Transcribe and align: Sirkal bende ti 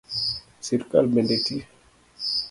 Sirkal 0.65 1.05
bende 1.13 1.37
ti 1.45 1.57